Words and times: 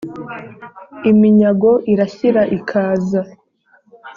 iminyago 1.11 1.71
irashyira 1.91 2.41
ikaza. 2.57 3.21